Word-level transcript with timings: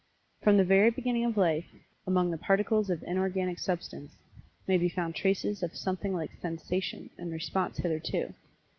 From 0.41 0.57
the 0.57 0.63
very 0.63 0.89
beginning 0.89 1.25
of 1.25 1.37
Life 1.37 1.67
among 2.07 2.31
the 2.31 2.37
Particles 2.39 2.89
of 2.89 3.03
Inorganic 3.03 3.59
Substance, 3.59 4.15
may 4.65 4.75
be 4.75 4.89
found 4.89 5.13
traces 5.13 5.61
of 5.61 5.75
something 5.75 6.11
like 6.15 6.31
Sensation, 6.41 7.11
and 7.19 7.31
response 7.31 7.77
thereto. 7.79 8.33